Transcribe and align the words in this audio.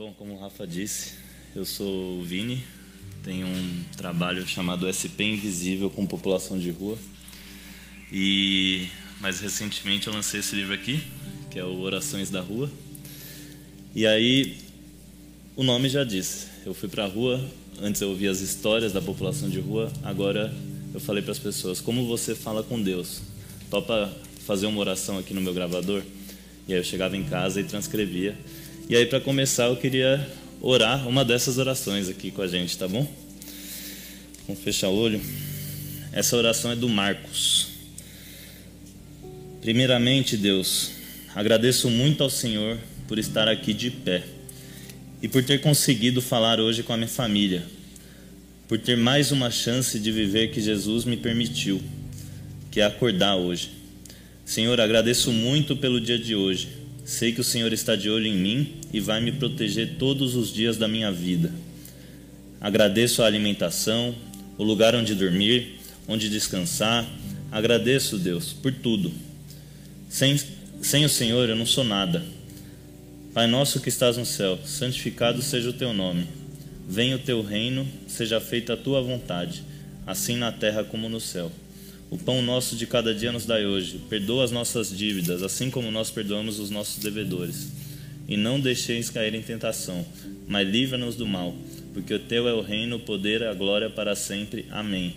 Bom, 0.00 0.14
como 0.14 0.32
o 0.32 0.40
Rafa 0.40 0.66
disse, 0.66 1.12
eu 1.54 1.62
sou 1.62 2.20
o 2.20 2.24
Vini, 2.24 2.64
tenho 3.22 3.46
um 3.46 3.84
trabalho 3.98 4.48
chamado 4.48 4.88
SP 4.88 5.28
Invisível 5.28 5.90
com 5.90 6.06
população 6.06 6.58
de 6.58 6.70
rua. 6.70 6.96
E 8.10 8.88
mais 9.20 9.40
recentemente 9.40 10.06
eu 10.06 10.14
lancei 10.14 10.40
esse 10.40 10.56
livro 10.56 10.72
aqui, 10.72 11.02
que 11.50 11.58
é 11.58 11.64
o 11.66 11.80
Orações 11.80 12.30
da 12.30 12.40
Rua. 12.40 12.70
E 13.94 14.06
aí 14.06 14.56
o 15.54 15.62
nome 15.62 15.90
já 15.90 16.02
diz. 16.02 16.48
Eu 16.64 16.72
fui 16.72 16.88
para 16.88 17.04
a 17.04 17.06
rua, 17.06 17.38
antes 17.78 18.00
eu 18.00 18.08
ouvia 18.08 18.30
as 18.30 18.40
histórias 18.40 18.94
da 18.94 19.02
população 19.02 19.50
de 19.50 19.60
rua, 19.60 19.92
agora 20.02 20.50
eu 20.94 21.00
falei 21.00 21.22
para 21.22 21.32
as 21.32 21.38
pessoas 21.38 21.78
como 21.78 22.06
você 22.06 22.34
fala 22.34 22.62
com 22.62 22.82
Deus. 22.82 23.20
Topa 23.68 24.10
fazer 24.46 24.64
uma 24.64 24.80
oração 24.80 25.18
aqui 25.18 25.34
no 25.34 25.42
meu 25.42 25.52
gravador? 25.52 26.02
E 26.66 26.72
aí 26.72 26.80
eu 26.80 26.84
chegava 26.84 27.18
em 27.18 27.24
casa 27.24 27.60
e 27.60 27.64
transcrevia. 27.64 28.34
E 28.90 28.96
aí 28.96 29.06
para 29.06 29.20
começar 29.20 29.66
eu 29.66 29.76
queria 29.76 30.28
orar 30.60 31.06
uma 31.06 31.24
dessas 31.24 31.58
orações 31.58 32.08
aqui 32.08 32.32
com 32.32 32.42
a 32.42 32.48
gente, 32.48 32.76
tá 32.76 32.88
bom? 32.88 33.08
Vamos 34.48 34.64
fechar 34.64 34.88
o 34.88 34.96
olho. 34.96 35.20
Essa 36.12 36.36
oração 36.36 36.72
é 36.72 36.74
do 36.74 36.88
Marcos. 36.88 37.68
Primeiramente, 39.60 40.36
Deus, 40.36 40.90
agradeço 41.36 41.88
muito 41.88 42.24
ao 42.24 42.28
Senhor 42.28 42.78
por 43.06 43.16
estar 43.16 43.46
aqui 43.46 43.72
de 43.72 43.92
pé 43.92 44.24
e 45.22 45.28
por 45.28 45.44
ter 45.44 45.60
conseguido 45.60 46.20
falar 46.20 46.58
hoje 46.58 46.82
com 46.82 46.92
a 46.92 46.96
minha 46.96 47.06
família, 47.06 47.62
por 48.66 48.76
ter 48.76 48.96
mais 48.96 49.30
uma 49.30 49.52
chance 49.52 50.00
de 50.00 50.10
viver 50.10 50.50
que 50.50 50.60
Jesus 50.60 51.04
me 51.04 51.16
permitiu, 51.16 51.80
que 52.72 52.80
é 52.80 52.84
acordar 52.86 53.36
hoje. 53.36 53.70
Senhor, 54.44 54.80
agradeço 54.80 55.30
muito 55.30 55.76
pelo 55.76 56.00
dia 56.00 56.18
de 56.18 56.34
hoje. 56.34 56.79
Sei 57.04 57.32
que 57.32 57.40
o 57.40 57.44
Senhor 57.44 57.72
está 57.72 57.96
de 57.96 58.08
olho 58.08 58.26
em 58.26 58.36
mim 58.36 58.74
e 58.92 59.00
vai 59.00 59.20
me 59.20 59.32
proteger 59.32 59.96
todos 59.98 60.34
os 60.34 60.52
dias 60.52 60.76
da 60.76 60.86
minha 60.86 61.10
vida. 61.10 61.52
Agradeço 62.60 63.22
a 63.22 63.26
alimentação, 63.26 64.14
o 64.58 64.62
lugar 64.62 64.94
onde 64.94 65.14
dormir, 65.14 65.78
onde 66.06 66.28
descansar. 66.28 67.08
Agradeço, 67.50 68.18
Deus, 68.18 68.52
por 68.52 68.72
tudo. 68.72 69.12
Sem, 70.08 70.38
sem 70.82 71.04
o 71.04 71.08
Senhor 71.08 71.48
eu 71.48 71.56
não 71.56 71.66
sou 71.66 71.84
nada. 71.84 72.22
Pai 73.32 73.46
nosso 73.46 73.80
que 73.80 73.88
estás 73.88 74.16
no 74.16 74.26
céu, 74.26 74.58
santificado 74.64 75.40
seja 75.40 75.70
o 75.70 75.72
teu 75.72 75.92
nome. 75.92 76.26
Venha 76.88 77.16
o 77.16 77.20
teu 77.20 77.42
reino, 77.42 77.86
seja 78.08 78.40
feita 78.40 78.74
a 78.74 78.76
tua 78.76 79.00
vontade, 79.00 79.62
assim 80.04 80.36
na 80.36 80.50
terra 80.50 80.82
como 80.82 81.08
no 81.08 81.20
céu. 81.20 81.50
O 82.10 82.18
pão 82.18 82.42
nosso 82.42 82.74
de 82.74 82.88
cada 82.88 83.14
dia 83.14 83.30
nos 83.30 83.46
dai 83.46 83.64
hoje. 83.64 84.00
Perdoa 84.10 84.44
as 84.44 84.50
nossas 84.50 84.90
dívidas, 84.90 85.44
assim 85.44 85.70
como 85.70 85.92
nós 85.92 86.10
perdoamos 86.10 86.58
os 86.58 86.68
nossos 86.68 87.00
devedores. 87.00 87.70
E 88.26 88.36
não 88.36 88.58
deixeis 88.58 89.08
cair 89.08 89.32
em 89.32 89.42
tentação, 89.42 90.04
mas 90.48 90.68
livra-nos 90.68 91.14
do 91.14 91.24
mal, 91.24 91.54
porque 91.94 92.12
o 92.12 92.18
teu 92.18 92.48
é 92.48 92.52
o 92.52 92.62
reino, 92.62 92.96
o 92.96 93.00
poder 93.00 93.42
e 93.42 93.46
a 93.46 93.54
glória 93.54 93.88
para 93.88 94.16
sempre. 94.16 94.66
Amém. 94.70 95.14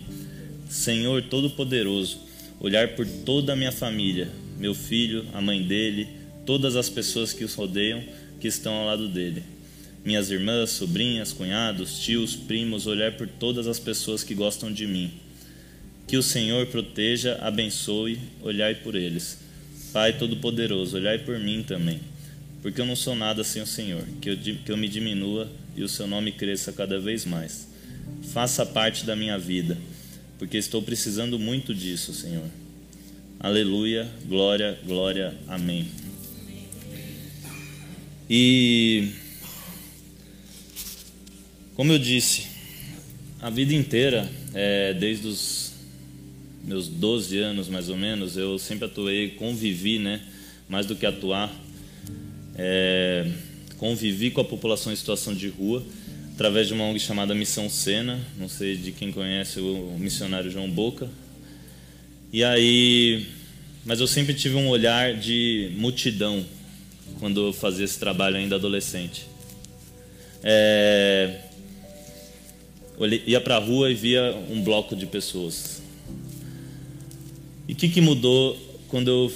Senhor 0.68 1.22
Todo-Poderoso, 1.22 2.20
olhar 2.60 2.94
por 2.94 3.06
toda 3.06 3.54
a 3.54 3.56
minha 3.56 3.72
família, 3.72 4.28
meu 4.56 4.74
filho, 4.74 5.26
a 5.32 5.40
mãe 5.40 5.62
dele, 5.64 6.06
todas 6.46 6.76
as 6.76 6.88
pessoas 6.88 7.32
que 7.32 7.44
os 7.44 7.54
rodeiam, 7.54 8.04
que 8.40 8.46
estão 8.46 8.72
ao 8.72 8.86
lado 8.86 9.08
dele. 9.08 9.42
Minhas 10.04 10.30
irmãs, 10.30 10.70
sobrinhas, 10.70 11.32
cunhados, 11.32 11.98
tios, 11.98 12.36
primos, 12.36 12.86
olhar 12.86 13.16
por 13.16 13.26
todas 13.26 13.66
as 13.66 13.80
pessoas 13.80 14.22
que 14.22 14.34
gostam 14.34 14.72
de 14.72 14.86
mim. 14.86 15.10
Que 16.06 16.16
o 16.16 16.22
Senhor 16.22 16.66
proteja, 16.66 17.38
abençoe, 17.40 18.18
olhai 18.42 18.74
por 18.74 18.94
eles. 18.94 19.38
Pai 19.92 20.12
Todo-Poderoso, 20.18 20.96
olhai 20.96 21.18
por 21.18 21.38
mim 21.38 21.62
também, 21.62 22.00
porque 22.60 22.80
eu 22.80 22.86
não 22.86 22.96
sou 22.96 23.14
nada 23.14 23.44
sem 23.44 23.62
o 23.62 23.66
Senhor. 23.66 24.02
Que 24.20 24.30
eu, 24.30 24.36
que 24.36 24.70
eu 24.70 24.76
me 24.76 24.88
diminua 24.88 25.50
e 25.76 25.82
o 25.82 25.88
seu 25.88 26.06
nome 26.06 26.32
cresça 26.32 26.72
cada 26.72 26.98
vez 26.98 27.24
mais. 27.24 27.68
Faça 28.32 28.66
parte 28.66 29.04
da 29.04 29.14
minha 29.14 29.38
vida, 29.38 29.78
porque 30.38 30.56
estou 30.56 30.82
precisando 30.82 31.38
muito 31.38 31.74
disso, 31.74 32.12
Senhor. 32.12 32.48
Aleluia, 33.38 34.08
glória, 34.26 34.78
glória, 34.84 35.34
amém. 35.46 35.86
E 38.28 39.10
como 41.74 41.92
eu 41.92 41.98
disse, 41.98 42.46
a 43.40 43.50
vida 43.50 43.74
inteira, 43.74 44.30
é, 44.54 44.94
desde 44.94 45.26
os 45.26 45.73
meus 46.66 46.88
12 46.88 47.38
anos 47.38 47.68
mais 47.68 47.88
ou 47.88 47.96
menos, 47.96 48.36
eu 48.36 48.58
sempre 48.58 48.86
atuei, 48.86 49.30
convivi, 49.30 49.98
né, 49.98 50.20
mais 50.68 50.86
do 50.86 50.96
que 50.96 51.06
atuar, 51.06 51.52
é, 52.56 53.30
convivi 53.76 54.30
com 54.30 54.40
a 54.40 54.44
população 54.44 54.92
em 54.92 54.96
situação 54.96 55.34
de 55.34 55.48
rua 55.48 55.84
através 56.34 56.66
de 56.66 56.74
uma 56.74 56.84
ONG 56.84 56.98
chamada 56.98 57.34
Missão 57.34 57.70
Sena, 57.70 58.18
não 58.36 58.48
sei 58.48 58.76
de 58.76 58.90
quem 58.90 59.12
conhece 59.12 59.60
o 59.60 59.96
missionário 59.98 60.50
João 60.50 60.68
Boca. 60.68 61.08
E 62.32 62.42
aí, 62.42 63.26
mas 63.84 64.00
eu 64.00 64.06
sempre 64.08 64.34
tive 64.34 64.56
um 64.56 64.68
olhar 64.68 65.14
de 65.14 65.70
multidão 65.76 66.44
quando 67.20 67.46
eu 67.46 67.52
fazia 67.52 67.84
esse 67.84 68.00
trabalho 68.00 68.36
ainda 68.36 68.56
adolescente. 68.56 69.26
É, 70.42 71.38
ia 73.26 73.40
para 73.40 73.54
a 73.56 73.60
rua 73.60 73.90
e 73.92 73.94
via 73.94 74.34
um 74.50 74.60
bloco 74.60 74.96
de 74.96 75.06
pessoas. 75.06 75.83
E 77.66 77.72
o 77.72 77.76
que, 77.76 77.88
que 77.88 78.00
mudou 78.00 78.56
quando 78.88 79.08
eu 79.08 79.32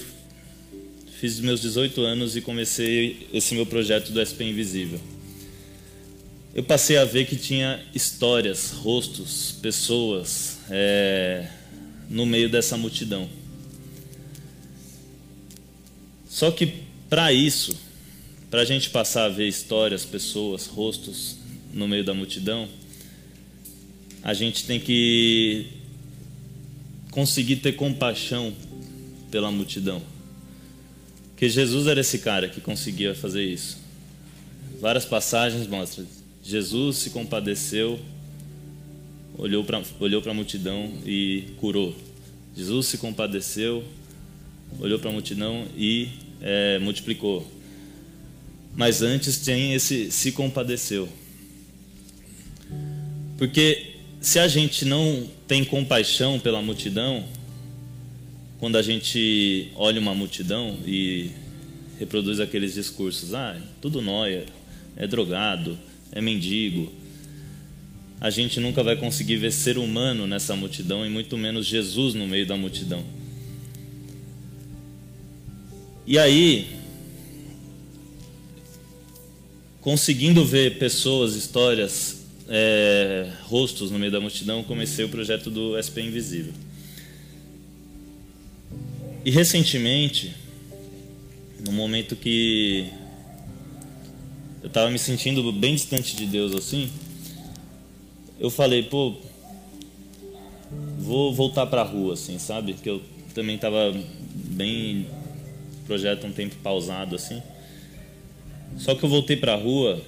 fiz 1.19 1.41
meus 1.41 1.61
18 1.62 2.00
anos 2.03 2.37
e 2.37 2.43
comecei 2.43 3.27
esse 3.33 3.55
meu 3.55 3.65
projeto 3.65 4.12
do 4.12 4.21
SP 4.21 4.44
Invisível? 4.44 5.00
Eu 6.55 6.62
passei 6.62 6.99
a 6.99 7.05
ver 7.05 7.27
que 7.27 7.37
tinha 7.37 7.83
histórias, 7.94 8.71
rostos, 8.71 9.56
pessoas 9.62 10.59
é, 10.69 11.49
no 12.11 12.27
meio 12.27 12.50
dessa 12.50 12.77
multidão. 12.77 13.28
Só 16.28 16.50
que 16.50 16.75
para 17.09 17.33
isso, 17.33 17.75
para 18.50 18.61
a 18.61 18.65
gente 18.65 18.91
passar 18.91 19.25
a 19.25 19.28
ver 19.28 19.49
histórias, 19.49 20.05
pessoas, 20.05 20.67
rostos 20.67 21.37
no 21.72 21.88
meio 21.88 22.05
da 22.05 22.12
multidão, 22.12 22.69
a 24.22 24.34
gente 24.34 24.67
tem 24.67 24.78
que 24.78 25.78
conseguir 27.19 27.56
ter 27.56 27.73
compaixão 27.73 28.55
pela 29.29 29.51
multidão. 29.51 30.01
Porque 31.31 31.49
Jesus 31.49 31.89
era 31.89 32.01
esse 32.01 32.21
cara 32.21 32.49
que 32.49 32.61
conseguia 32.61 33.12
fazer 33.12 33.45
isso. 33.45 33.79
Várias 34.81 35.05
passagens 35.05 35.67
mostram. 35.67 36.06
Jesus 36.45 36.99
se 36.99 37.11
compadeceu, 37.11 37.99
olhou 39.37 39.65
para 39.65 39.83
olhou 39.99 40.23
a 40.25 40.33
multidão 40.33 40.93
e 41.05 41.43
curou. 41.56 41.93
Jesus 42.56 42.87
se 42.87 42.99
compadeceu, 42.99 43.83
olhou 44.79 45.00
para 45.00 45.11
a 45.11 45.12
multidão 45.12 45.67
e 45.77 46.11
é, 46.41 46.79
multiplicou. 46.79 47.45
Mas 48.77 49.03
antes 49.03 49.39
tem 49.39 49.75
esse 49.75 50.12
se 50.12 50.31
compadeceu. 50.31 51.09
Porque 53.37 53.88
se 54.21 54.39
a 54.39 54.49
gente 54.49 54.84
não 54.84 55.29
tem 55.47 55.65
compaixão 55.65 56.39
pela 56.41 56.61
multidão, 56.61 57.25
quando 58.59 58.77
a 58.77 58.83
gente 58.83 59.71
olha 59.77 60.01
uma 60.01 60.15
multidão 60.15 60.77
e 60.84 61.31
reproduz 61.99 62.41
aqueles 62.41 62.75
discursos, 62.75 63.34
ah, 63.34 63.56
tudo 63.81 64.03
nóia, 64.03 64.47
é 64.97 65.06
drogado, 65.06 65.79
é 66.11 66.21
mendigo, 66.21 66.93
a 68.21 68.31
gente 68.31 68.59
nunca 68.59 68.83
vai 68.83 68.97
conseguir 68.97 69.37
ver 69.37 69.53
ser 69.53 69.79
humano 69.79 70.27
nessa 70.27 70.56
multidão 70.56 71.06
e 71.06 71.09
muito 71.09 71.39
menos 71.39 71.67
Jesus 71.67 72.15
no 72.15 72.27
meio 72.27 72.47
da 72.47 72.56
multidão. 72.56 73.05
E 76.05 76.19
aí, 76.19 76.67
conseguindo 79.81 80.45
ver 80.45 80.79
pessoas, 80.79 81.37
histórias, 81.37 82.25
é, 82.49 83.31
rostos 83.43 83.91
no 83.91 83.99
meio 83.99 84.11
da 84.11 84.21
multidão, 84.21 84.62
comecei 84.65 85.05
o 85.05 85.09
projeto 85.09 85.50
do 85.50 85.77
SP 85.77 86.00
Invisível. 86.00 86.53
E 89.25 89.31
recentemente, 89.31 90.35
no 91.65 91.73
momento 91.73 92.17
que 92.17 92.91
eu 94.62 94.69
estava 94.69 94.91
me 94.91 94.99
sentindo 94.99 95.53
bem 95.53 95.75
distante 95.75 96.17
de 96.17 96.27
Deus 96.27 96.55
assim, 96.55 96.91
eu 98.41 98.51
falei, 98.51 98.85
pô, 98.85 99.15
vou 100.99 101.35
voltar 101.35 101.67
para 101.67 101.83
a 101.83 101.85
rua, 101.85 102.15
assim, 102.15 102.39
sabe? 102.39 102.75
Que 102.75 102.89
eu 102.89 103.03
também 103.35 103.56
estava 103.56 103.94
bem 104.35 105.06
projeto 105.87 106.27
um 106.27 106.33
tempo 106.33 106.56
pausado 106.62 107.17
assim. 107.17 107.43
Só 108.77 108.94
que 108.94 109.05
eu 109.05 109.09
voltei 109.09 109.37
para 109.37 109.55
a 109.55 109.56
rua 109.56 110.01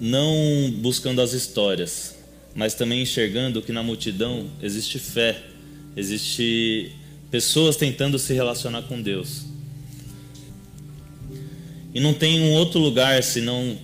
não 0.00 0.70
buscando 0.76 1.20
as 1.20 1.32
histórias, 1.32 2.16
mas 2.54 2.74
também 2.74 3.02
enxergando 3.02 3.62
que 3.62 3.72
na 3.72 3.82
multidão 3.82 4.46
existe 4.62 4.98
fé, 4.98 5.42
existe 5.96 6.92
pessoas 7.30 7.76
tentando 7.76 8.18
se 8.18 8.32
relacionar 8.32 8.82
com 8.82 9.00
Deus. 9.00 9.44
E 11.94 12.00
não 12.00 12.14
tem 12.14 12.40
um 12.40 12.52
outro 12.52 12.78
lugar 12.78 13.22
senão 13.22 13.78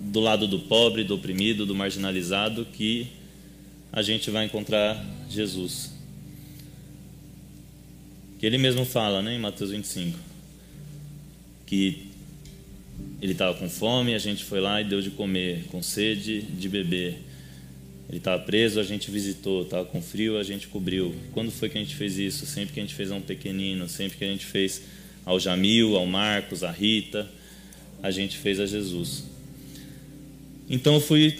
do 0.00 0.20
lado 0.20 0.46
do 0.46 0.60
pobre, 0.60 1.04
do 1.04 1.14
oprimido, 1.14 1.66
do 1.66 1.74
marginalizado 1.74 2.64
que 2.64 3.08
a 3.92 4.02
gente 4.02 4.30
vai 4.30 4.46
encontrar 4.46 5.04
Jesus. 5.28 5.92
Que 8.38 8.46
ele 8.46 8.58
mesmo 8.58 8.84
fala, 8.84 9.20
né, 9.20 9.34
em 9.34 9.38
Mateus 9.38 9.70
25, 9.70 10.18
que 11.66 12.07
ele 13.20 13.32
estava 13.32 13.54
com 13.58 13.68
fome, 13.68 14.14
a 14.14 14.18
gente 14.18 14.44
foi 14.44 14.60
lá 14.60 14.80
e 14.80 14.84
deu 14.84 15.00
de 15.00 15.10
comer, 15.10 15.64
com 15.70 15.82
sede 15.82 16.42
de 16.42 16.68
beber. 16.68 17.18
Ele 18.08 18.18
estava 18.18 18.42
preso, 18.42 18.80
a 18.80 18.84
gente 18.84 19.10
visitou, 19.10 19.62
estava 19.62 19.84
com 19.84 20.00
frio, 20.00 20.38
a 20.38 20.42
gente 20.42 20.68
cobriu. 20.68 21.14
Quando 21.32 21.50
foi 21.50 21.68
que 21.68 21.76
a 21.76 21.80
gente 21.80 21.94
fez 21.94 22.16
isso? 22.16 22.46
Sempre 22.46 22.72
que 22.72 22.80
a 22.80 22.82
gente 22.82 22.94
fez 22.94 23.10
a 23.10 23.14
um 23.14 23.20
pequenino, 23.20 23.88
sempre 23.88 24.16
que 24.16 24.24
a 24.24 24.28
gente 24.28 24.46
fez 24.46 24.82
ao 25.26 25.38
Jamil, 25.38 25.96
ao 25.96 26.06
Marcos, 26.06 26.64
à 26.64 26.70
Rita, 26.70 27.28
a 28.02 28.10
gente 28.10 28.38
fez 28.38 28.60
a 28.60 28.66
Jesus. 28.66 29.24
Então 30.70 30.94
eu 30.94 31.00
fui 31.00 31.38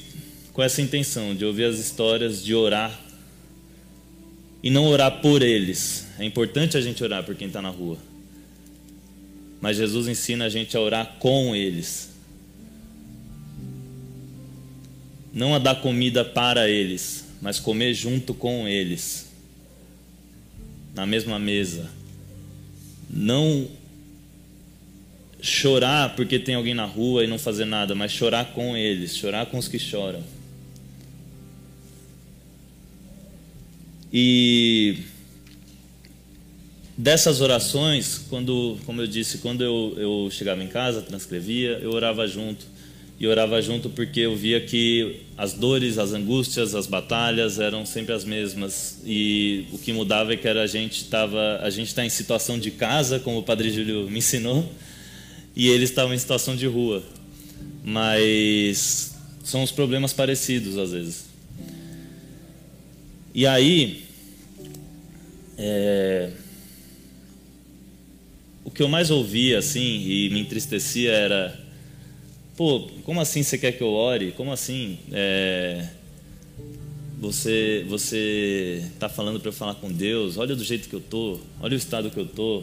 com 0.53 0.63
essa 0.63 0.83
intenção 0.83 1.35
de 1.35 1.45
ouvir 1.45 1.65
as 1.65 1.79
histórias, 1.79 2.45
de 2.45 2.55
orar 2.55 3.01
e 4.63 4.69
não 4.69 4.87
orar 4.87 5.21
por 5.23 5.43
eles. 5.43 6.07
É 6.19 6.25
importante 6.25 6.77
a 6.77 6.81
gente 6.81 7.03
orar 7.03 7.25
por 7.25 7.35
quem 7.35 7.47
está 7.47 7.63
na 7.63 7.71
rua. 7.71 7.97
Mas 9.61 9.77
Jesus 9.77 10.07
ensina 10.09 10.45
a 10.45 10.49
gente 10.49 10.77
a 10.77 10.81
orar 10.81 11.17
com 11.19 11.55
eles. 11.55 12.11
Não 15.33 15.55
a 15.55 15.59
dar 15.59 15.81
comida 15.81 16.25
para 16.25 16.69
eles, 16.69 17.25
mas 17.41 17.59
comer 17.59 17.95
junto 17.95 18.35
com 18.35 18.67
eles. 18.67 19.31
Na 20.95 21.07
mesma 21.07 21.39
mesa. 21.39 21.91
Não 23.11 23.69
chorar 25.41 26.15
porque 26.17 26.39
tem 26.39 26.55
alguém 26.55 26.75
na 26.75 26.85
rua 26.85 27.25
e 27.25 27.27
não 27.27 27.39
fazer 27.39 27.65
nada, 27.65 27.95
mas 27.95 28.13
chorar 28.13 28.53
com 28.53 28.77
eles, 28.77 29.17
chorar 29.17 29.47
com 29.47 29.59
os 29.59 29.69
que 29.69 29.79
choram. 29.79 30.23
E 34.13 34.99
dessas 36.99 37.41
orações, 37.41 38.27
quando, 38.29 38.77
como 38.85 39.01
eu 39.01 39.07
disse, 39.07 39.39
quando 39.39 39.63
eu, 39.63 39.95
eu 39.97 40.29
chegava 40.33 40.65
em 40.65 40.67
casa, 40.67 41.01
transcrevia, 41.01 41.79
eu 41.81 41.93
orava 41.93 42.27
junto. 42.27 42.67
E 43.21 43.27
orava 43.27 43.61
junto 43.61 43.91
porque 43.91 44.21
eu 44.21 44.37
via 44.37 44.61
que 44.61 45.23
as 45.37 45.53
dores, 45.53 45.99
as 45.99 46.13
angústias, 46.13 46.75
as 46.75 46.87
batalhas 46.87 47.59
eram 47.59 47.85
sempre 47.87 48.13
as 48.13 48.25
mesmas. 48.25 49.01
E 49.05 49.67
o 49.73 49.79
que 49.79 49.93
mudava 49.93 50.33
é 50.33 50.37
que 50.37 50.47
era 50.47 50.63
a 50.63 50.67
gente 50.67 51.03
estava, 51.03 51.59
a 51.63 51.71
gente 51.71 51.89
está 51.89 52.05
em 52.05 52.09
situação 52.09 52.59
de 52.59 52.71
casa, 52.71 53.19
como 53.19 53.39
o 53.39 53.43
Padre 53.43 53.71
Júlio 53.71 54.09
me 54.09 54.19
ensinou, 54.19 54.71
e 55.55 55.69
eles 55.69 55.91
estavam 55.91 56.15
em 56.15 56.19
situação 56.19 56.55
de 56.55 56.67
rua. 56.67 57.03
Mas 57.85 59.17
são 59.43 59.63
os 59.63 59.73
problemas 59.73 60.13
parecidos 60.13 60.79
às 60.79 60.93
vezes. 60.93 61.25
E 63.35 63.47
aí, 63.47 64.05
é, 65.57 66.31
que 68.79 68.83
eu 68.85 68.89
mais 68.89 69.11
ouvia 69.11 69.59
assim 69.59 69.81
e 69.81 70.31
me 70.31 70.39
entristecia 70.39 71.11
era, 71.11 71.61
pô, 72.57 72.89
como 73.03 73.21
assim 73.21 73.43
você 73.43 73.59
quer 73.59 73.73
que 73.73 73.83
eu 73.83 73.89
ore? 73.89 74.31
Como 74.31 74.53
assim? 74.53 75.01
É, 75.11 75.85
você 77.21 77.85
você 77.89 78.85
está 78.95 79.09
falando 79.09 79.41
para 79.41 79.49
eu 79.49 79.53
falar 79.53 79.75
com 79.75 79.91
Deus? 79.91 80.39
Olha 80.39 80.55
do 80.55 80.63
jeito 80.63 80.89
que 80.89 80.95
eu 80.95 81.01
tô, 81.01 81.41
olha 81.61 81.75
o 81.75 81.77
estado 81.77 82.09
que 82.09 82.21
eu 82.21 82.27
tô. 82.27 82.63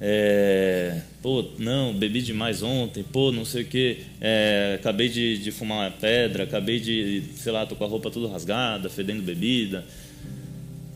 É, 0.00 1.02
pô, 1.20 1.44
não, 1.58 1.92
bebi 1.92 2.22
demais 2.22 2.62
ontem, 2.62 3.02
pô, 3.02 3.30
não 3.30 3.44
sei 3.44 3.64
o 3.64 3.66
que, 3.66 3.98
é, 4.22 4.78
acabei 4.80 5.10
de, 5.10 5.36
de, 5.36 5.52
fumar 5.52 5.78
uma 5.80 5.90
pedra, 5.90 6.44
acabei 6.44 6.80
de, 6.80 7.22
sei 7.36 7.52
lá, 7.52 7.66
tô 7.66 7.76
com 7.76 7.84
a 7.84 7.86
roupa 7.86 8.10
tudo 8.10 8.28
rasgada, 8.28 8.88
fedendo 8.88 9.22
bebida. 9.22 9.84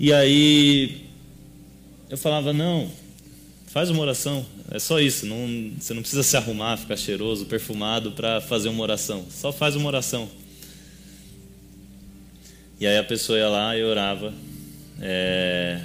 E 0.01 0.11
aí 0.11 1.03
eu 2.09 2.17
falava, 2.17 2.53
não, 2.53 2.91
faz 3.71 3.91
uma 3.91 4.01
oração, 4.01 4.45
é 4.71 4.79
só 4.79 5.01
isso, 5.01 5.27
não, 5.27 5.73
você 5.79 5.95
não 5.95 6.03
precisa 6.03 6.23
se 6.23 6.37
arrumar, 6.37 6.77
ficar 6.77 6.97
cheiroso, 6.97 7.47
perfumado 7.47 8.13
para 8.13 8.41
fazer 8.41 8.69
uma 8.69 8.83
oração, 8.83 9.25
só 9.31 9.53
faz 9.53 9.77
uma 9.77 9.87
oração. 9.87 10.29
E 12.81 12.87
aí 12.87 12.97
a 12.97 13.05
pessoa 13.05 13.37
ia 13.37 13.49
lá 13.49 13.77
e 13.77 13.83
orava. 13.83 14.33
É, 15.01 15.81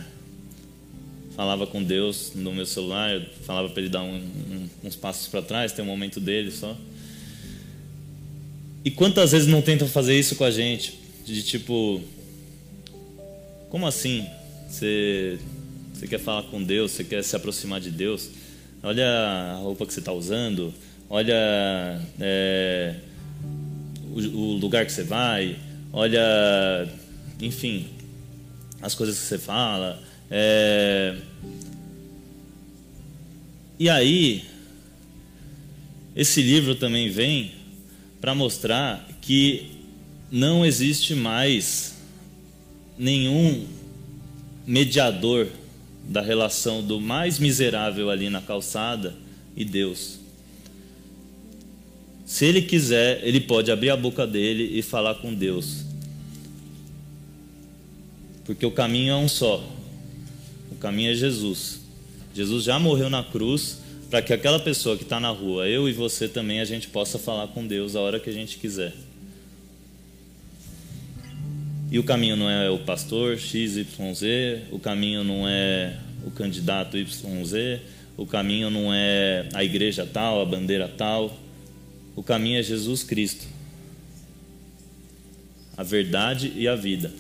falava 1.35 1.65
com 1.65 1.83
Deus 1.83 2.33
no 2.35 2.53
meu 2.53 2.65
celular, 2.65 3.19
falava 3.45 3.69
para 3.69 3.81
ele 3.81 3.89
dar 3.89 4.03
um, 4.03 4.15
um, 4.15 4.69
uns 4.83 4.95
passos 4.95 5.27
para 5.27 5.41
trás, 5.41 5.71
tem 5.71 5.83
um 5.83 5.87
momento 5.87 6.19
dele 6.19 6.51
só. 6.51 6.77
E 8.85 8.91
quantas 8.91 9.31
vezes 9.31 9.47
não 9.47 9.61
tentam 9.61 9.87
fazer 9.87 10.17
isso 10.17 10.35
com 10.35 10.43
a 10.43 10.51
gente? 10.51 10.99
De 11.25 11.41
tipo, 11.41 12.01
como 13.69 13.87
assim? 13.87 14.27
Você, 14.69 15.39
você 16.03 16.07
quer 16.07 16.19
falar 16.19 16.43
com 16.43 16.61
Deus, 16.61 16.91
você 16.91 17.03
quer 17.05 17.23
se 17.23 17.33
aproximar 17.33 17.79
de 17.79 17.89
Deus? 17.89 18.29
Olha 18.83 19.07
a 19.07 19.55
roupa 19.55 19.85
que 19.85 19.93
você 19.93 19.99
está 19.99 20.11
usando, 20.11 20.73
olha 21.09 21.33
é, 22.19 22.95
o, 24.11 24.19
o 24.19 24.57
lugar 24.57 24.85
que 24.85 24.91
você 24.91 25.03
vai, 25.03 25.57
olha, 25.93 26.89
enfim, 27.39 27.87
as 28.81 28.93
coisas 28.93 29.17
que 29.17 29.23
você 29.23 29.37
fala. 29.37 30.03
É... 30.29 31.15
E 33.79 33.87
aí, 33.89 34.43
esse 36.13 36.41
livro 36.41 36.75
também 36.75 37.09
vem 37.09 37.53
para 38.19 38.35
mostrar 38.35 39.07
que 39.21 39.71
não 40.29 40.65
existe 40.65 41.15
mais 41.15 41.95
nenhum 42.97 43.65
mediador 44.67 45.47
da 46.03 46.21
relação 46.21 46.81
do 46.81 46.99
mais 46.99 47.39
miserável 47.39 48.09
ali 48.09 48.29
na 48.29 48.41
calçada 48.41 49.15
e 49.55 49.63
Deus. 49.63 50.19
Se 52.25 52.45
ele 52.45 52.61
quiser, 52.61 53.21
ele 53.23 53.41
pode 53.41 53.71
abrir 53.71 53.89
a 53.89 53.97
boca 53.97 54.25
dele 54.25 54.77
e 54.77 54.81
falar 54.81 55.15
com 55.15 55.33
Deus. 55.33 55.83
Porque 58.45 58.65
o 58.65 58.71
caminho 58.71 59.13
é 59.13 59.15
um 59.15 59.27
só, 59.27 59.63
caminho 60.83 61.11
é 61.11 61.15
Jesus. 61.15 61.79
Jesus 62.35 62.65
já 62.65 62.77
morreu 62.77 63.09
na 63.09 63.23
cruz 63.23 63.79
para 64.09 64.21
que 64.21 64.33
aquela 64.33 64.59
pessoa 64.59 64.97
que 64.97 65.03
está 65.03 65.17
na 65.17 65.29
rua, 65.29 65.65
eu 65.65 65.87
e 65.87 65.93
você 65.93 66.27
também, 66.27 66.59
a 66.59 66.65
gente 66.65 66.89
possa 66.89 67.17
falar 67.17 67.47
com 67.47 67.65
Deus 67.65 67.95
a 67.95 68.01
hora 68.01 68.19
que 68.19 68.29
a 68.29 68.33
gente 68.33 68.57
quiser. 68.57 68.93
E 71.93 71.99
o 71.99 72.03
caminho 72.03 72.35
não 72.35 72.49
é 72.49 72.71
o 72.71 72.79
pastor 72.79 73.37
XYZ, 73.37 73.83
o 74.71 74.79
caminho 74.79 75.23
não 75.23 75.47
é 75.47 75.95
o 76.25 76.31
candidato 76.31 76.97
YZ, 76.97 77.81
o 78.17 78.25
caminho 78.25 78.71
não 78.71 78.91
é 78.91 79.47
a 79.53 79.63
igreja 79.63 80.03
tal, 80.03 80.41
a 80.41 80.45
bandeira 80.45 80.87
tal. 80.87 81.37
O 82.15 82.23
caminho 82.23 82.57
é 82.57 82.63
Jesus 82.63 83.03
Cristo. 83.03 83.45
A 85.77 85.83
verdade 85.83 86.51
e 86.55 86.67
a 86.67 86.75
vida. 86.75 87.13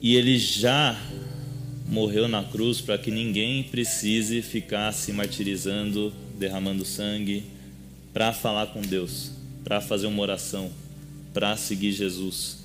E 0.00 0.16
ele 0.16 0.38
já 0.38 0.98
morreu 1.86 2.26
na 2.26 2.42
cruz 2.42 2.80
para 2.80 2.96
que 2.96 3.10
ninguém 3.10 3.64
precise 3.64 4.40
ficar 4.40 4.92
se 4.92 5.12
martirizando, 5.12 6.10
derramando 6.38 6.86
sangue, 6.86 7.44
para 8.14 8.32
falar 8.32 8.68
com 8.68 8.80
Deus, 8.80 9.32
para 9.62 9.82
fazer 9.82 10.06
uma 10.06 10.22
oração, 10.22 10.70
para 11.32 11.56
seguir 11.56 11.92
Jesus. 11.92 12.58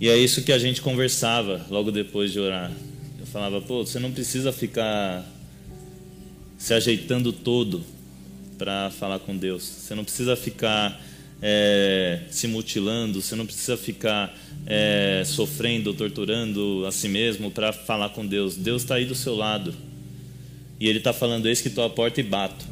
E 0.00 0.08
é 0.08 0.16
isso 0.16 0.42
que 0.42 0.52
a 0.52 0.58
gente 0.58 0.80
conversava 0.80 1.66
logo 1.68 1.90
depois 1.90 2.32
de 2.32 2.38
orar. 2.38 2.70
Eu 3.18 3.26
falava, 3.26 3.60
pô, 3.60 3.84
você 3.84 3.98
não 3.98 4.12
precisa 4.12 4.52
ficar 4.52 5.24
se 6.56 6.72
ajeitando 6.72 7.32
todo 7.32 7.84
para 8.56 8.90
falar 8.90 9.18
com 9.18 9.36
Deus. 9.36 9.62
Você 9.62 9.94
não 9.94 10.04
precisa 10.04 10.36
ficar 10.36 11.00
é, 11.40 12.20
se 12.30 12.46
mutilando, 12.46 13.20
você 13.22 13.36
não 13.36 13.46
precisa 13.46 13.76
ficar 13.76 14.36
é, 14.66 15.22
sofrendo, 15.24 15.94
torturando 15.94 16.84
a 16.86 16.92
si 16.92 17.08
mesmo 17.08 17.50
para 17.50 17.72
falar 17.72 18.10
com 18.10 18.26
Deus. 18.26 18.56
Deus 18.56 18.82
está 18.82 18.96
aí 18.96 19.04
do 19.04 19.14
seu 19.14 19.34
lado. 19.34 19.74
E 20.80 20.88
Ele 20.88 20.98
está 20.98 21.12
falando: 21.12 21.46
Eis 21.46 21.60
que 21.60 21.68
estou 21.68 21.84
à 21.84 21.90
porta 21.90 22.20
e 22.20 22.24
bato. 22.24 22.64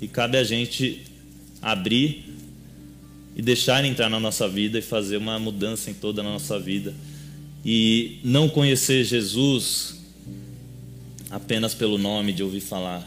E 0.00 0.08
cabe 0.08 0.36
a 0.36 0.44
gente 0.44 1.02
abrir 1.62 2.25
e 3.36 3.42
deixar 3.42 3.78
ele 3.80 3.88
entrar 3.88 4.08
na 4.08 4.18
nossa 4.18 4.48
vida 4.48 4.78
e 4.78 4.82
fazer 4.82 5.18
uma 5.18 5.38
mudança 5.38 5.90
em 5.90 5.94
toda 5.94 6.22
a 6.22 6.24
nossa 6.24 6.58
vida. 6.58 6.94
E 7.64 8.18
não 8.24 8.48
conhecer 8.48 9.04
Jesus 9.04 10.00
apenas 11.30 11.74
pelo 11.74 11.98
nome 11.98 12.32
de 12.32 12.42
ouvir 12.42 12.60
falar, 12.60 13.06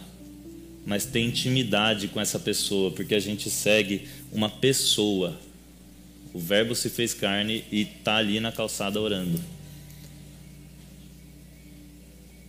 mas 0.86 1.06
ter 1.06 1.22
intimidade 1.22 2.08
com 2.08 2.22
essa 2.22 2.40
pessoa, 2.40 2.92
porque 2.92 3.16
a 3.16 3.20
gente 3.20 3.50
segue 3.50 4.08
uma 4.32 4.50
pessoa 4.50 5.38
o 6.34 6.40
Verbo 6.40 6.76
se 6.76 6.90
fez 6.90 7.14
carne 7.14 7.64
e 7.72 7.82
está 7.82 8.18
ali 8.18 8.40
na 8.40 8.52
calçada 8.52 9.02
orando. 9.02 9.40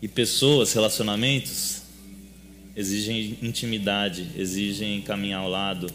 E 0.03 0.09
pessoas, 0.09 0.73
relacionamentos, 0.73 1.83
exigem 2.77 3.39
intimidade, 3.43 4.29
exigem 4.37 5.01
caminhar 5.03 5.41
ao 5.41 5.49
lado. 5.49 5.91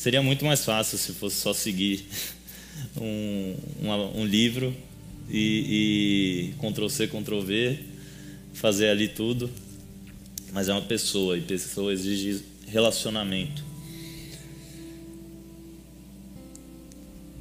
Seria 0.00 0.22
muito 0.22 0.46
mais 0.46 0.64
fácil 0.64 0.96
se 0.96 1.12
fosse 1.12 1.36
só 1.36 1.52
seguir 1.52 2.06
um, 2.96 3.54
um, 3.82 4.20
um 4.22 4.24
livro 4.24 4.74
e, 5.28 6.54
e 6.54 6.54
Ctrl-C, 6.58 7.06
Ctrl-V, 7.06 7.78
fazer 8.54 8.88
ali 8.88 9.08
tudo. 9.08 9.50
Mas 10.54 10.70
é 10.70 10.72
uma 10.72 10.80
pessoa 10.80 11.36
e 11.36 11.42
pessoa 11.42 11.92
exige 11.92 12.42
relacionamento. 12.66 13.62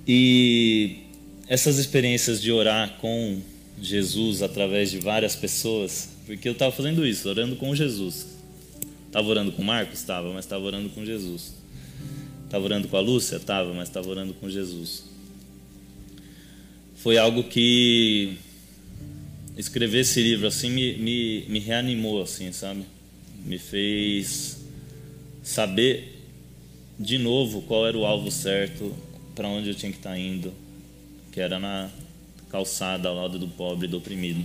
E 0.06 0.98
essas 1.48 1.78
experiências 1.78 2.42
de 2.42 2.52
orar 2.52 2.98
com 2.98 3.40
Jesus 3.82 4.42
através 4.42 4.92
de 4.92 5.00
várias 5.00 5.34
pessoas, 5.34 6.10
porque 6.26 6.50
eu 6.50 6.52
estava 6.52 6.76
fazendo 6.76 7.08
isso, 7.08 7.30
orando 7.30 7.56
com 7.56 7.74
Jesus. 7.74 8.28
Estava 9.08 9.30
orando 9.30 9.54
com 9.54 9.64
Marcos? 9.64 9.98
Estava, 9.98 10.34
mas 10.34 10.44
estava 10.44 10.66
orando 10.66 10.90
com 10.90 11.06
Jesus. 11.06 11.59
Estava 12.50 12.66
orando 12.66 12.88
com 12.88 12.98
a 12.98 13.00
Lúcia? 13.00 13.36
Estava, 13.36 13.72
mas 13.76 13.90
estava 13.90 14.10
orando 14.10 14.34
com 14.34 14.50
Jesus. 14.50 15.04
Foi 16.96 17.16
algo 17.16 17.44
que 17.44 18.40
escrever 19.56 20.00
esse 20.00 20.20
livro 20.20 20.48
assim 20.48 20.72
me, 20.72 20.98
me, 20.98 21.46
me 21.48 21.60
reanimou, 21.60 22.24
assim, 22.24 22.52
sabe? 22.52 22.86
Me 23.46 23.60
fez 23.60 24.58
saber 25.44 26.24
de 27.00 27.20
novo 27.20 27.62
qual 27.62 27.88
era 27.88 27.96
o 27.96 28.04
alvo 28.04 28.32
certo, 28.32 28.96
para 29.36 29.48
onde 29.48 29.70
eu 29.70 29.76
tinha 29.76 29.92
que 29.92 30.00
estar 30.00 30.10
tá 30.10 30.18
indo, 30.18 30.52
que 31.32 31.40
era 31.40 31.60
na 31.60 31.88
calçada 32.50 33.10
ao 33.10 33.16
lado 33.16 33.38
do 33.38 33.48
pobre 33.48 33.86
e 33.86 33.92
do 33.92 33.98
oprimido. 33.98 34.44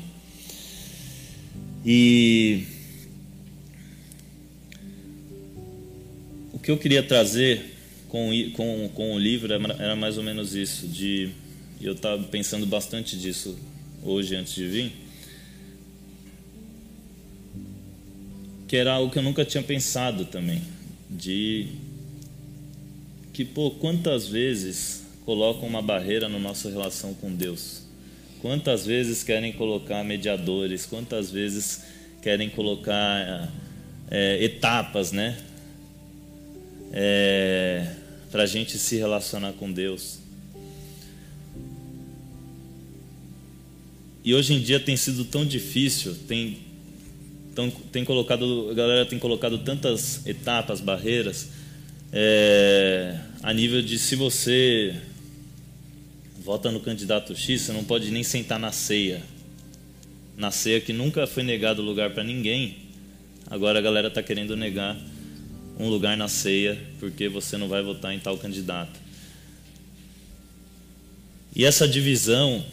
E 1.86 2.66
o 6.52 6.58
que 6.58 6.70
eu 6.70 6.76
queria 6.76 7.02
trazer 7.02 7.72
com, 8.14 8.30
com, 8.52 8.88
com 8.94 9.12
o 9.16 9.18
livro 9.18 9.52
era 9.52 9.96
mais 9.96 10.16
ou 10.16 10.22
menos 10.22 10.54
isso, 10.54 10.86
de 10.86 11.30
eu 11.80 11.94
estava 11.94 12.22
pensando 12.22 12.64
bastante 12.64 13.18
disso 13.18 13.58
hoje 14.04 14.36
antes 14.36 14.54
de 14.54 14.68
vir, 14.68 14.92
que 18.68 18.76
era 18.76 18.92
algo 18.92 19.10
que 19.10 19.18
eu 19.18 19.22
nunca 19.22 19.44
tinha 19.44 19.64
pensado 19.64 20.26
também, 20.26 20.62
de 21.10 21.66
que 23.32 23.44
pô, 23.44 23.72
quantas 23.72 24.28
vezes 24.28 25.02
colocam 25.24 25.66
uma 25.66 25.82
barreira 25.82 26.28
na 26.28 26.38
nossa 26.38 26.70
relação 26.70 27.14
com 27.14 27.34
Deus? 27.34 27.82
Quantas 28.40 28.86
vezes 28.86 29.24
querem 29.24 29.52
colocar 29.52 30.04
mediadores? 30.04 30.86
Quantas 30.86 31.32
vezes 31.32 31.82
querem 32.22 32.48
colocar 32.48 33.52
é, 34.08 34.44
etapas, 34.44 35.10
né? 35.10 35.36
É, 36.92 38.03
para 38.34 38.42
a 38.42 38.46
gente 38.46 38.78
se 38.78 38.96
relacionar 38.96 39.52
com 39.52 39.70
Deus. 39.70 40.18
E 44.24 44.34
hoje 44.34 44.54
em 44.54 44.60
dia 44.60 44.80
tem 44.80 44.96
sido 44.96 45.24
tão 45.24 45.46
difícil, 45.46 46.16
tem, 46.26 46.58
tão, 47.54 47.70
tem 47.70 48.04
colocado, 48.04 48.70
a 48.72 48.74
galera 48.74 49.06
tem 49.06 49.20
colocado 49.20 49.58
tantas 49.58 50.26
etapas, 50.26 50.80
barreiras, 50.80 51.50
é, 52.12 53.20
a 53.40 53.52
nível 53.52 53.80
de 53.80 54.00
se 54.00 54.16
você 54.16 54.96
vota 56.40 56.72
no 56.72 56.80
candidato 56.80 57.36
X, 57.36 57.60
você 57.60 57.72
não 57.72 57.84
pode 57.84 58.10
nem 58.10 58.24
sentar 58.24 58.58
na 58.58 58.72
ceia. 58.72 59.22
Na 60.36 60.50
ceia 60.50 60.80
que 60.80 60.92
nunca 60.92 61.24
foi 61.28 61.44
negado 61.44 61.80
lugar 61.82 62.10
para 62.10 62.24
ninguém. 62.24 62.78
Agora 63.48 63.78
a 63.78 63.82
galera 63.82 64.08
está 64.08 64.24
querendo 64.24 64.56
negar 64.56 64.98
um 65.78 65.88
lugar 65.88 66.16
na 66.16 66.28
ceia 66.28 66.80
porque 67.00 67.28
você 67.28 67.56
não 67.56 67.68
vai 67.68 67.82
votar 67.82 68.14
em 68.14 68.18
tal 68.18 68.38
candidato. 68.38 68.98
E 71.54 71.64
essa 71.64 71.86
divisão 71.86 72.64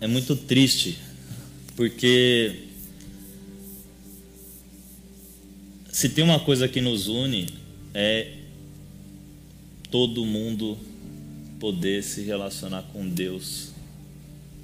é 0.00 0.06
muito 0.06 0.34
triste, 0.36 0.98
porque 1.76 2.62
se 5.92 6.08
tem 6.08 6.24
uma 6.24 6.40
coisa 6.40 6.66
que 6.66 6.80
nos 6.80 7.08
une 7.08 7.48
é 7.92 8.32
todo 9.90 10.24
mundo 10.24 10.78
poder 11.60 12.02
se 12.02 12.22
relacionar 12.22 12.82
com 12.92 13.08
Deus 13.08 13.72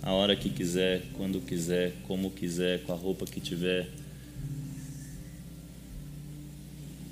a 0.03 0.13
hora 0.13 0.35
que 0.35 0.49
quiser, 0.49 1.03
quando 1.15 1.41
quiser, 1.41 1.93
como 2.07 2.31
quiser, 2.31 2.83
com 2.85 2.93
a 2.93 2.97
roupa 2.97 3.27
que 3.27 3.41
tiver, 3.41 3.89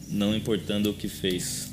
não 0.08 0.34
importando 0.34 0.90
o 0.90 0.94
que 0.94 1.08
fez. 1.08 1.70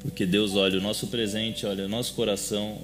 Porque 0.00 0.24
Deus 0.24 0.54
olha 0.54 0.78
o 0.78 0.82
nosso 0.82 1.08
presente, 1.08 1.66
olha 1.66 1.84
o 1.84 1.88
nosso 1.88 2.14
coração, 2.14 2.78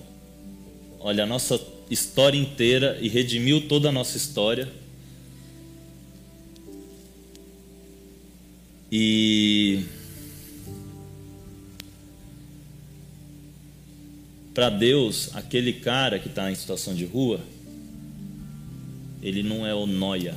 olha 1.01 1.25
a 1.25 1.27
nossa 1.27 1.59
história 1.91 2.39
inteira 2.39 2.99
e 3.01 3.09
redimiu 3.09 3.69
toda 3.69 3.89
a 3.89 3.93
nossa 3.93 4.17
história. 4.17 4.69
E 8.91 9.83
para 14.53 14.71
Deus, 14.71 15.35
aquele 15.35 15.73
cara 15.73 16.19
que 16.19 16.29
está 16.29 16.51
em 16.51 16.55
situação 16.55 16.95
de 16.95 17.05
rua, 17.05 17.41
ele 19.23 19.43
não 19.43 19.67
é 19.67 19.75
o 19.75 19.87
noia. 19.87 20.37